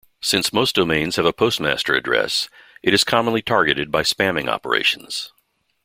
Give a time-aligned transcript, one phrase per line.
[0.19, 2.49] Since most domains have a postmaster address,
[2.81, 5.31] it is commonly targeted by spamming operations.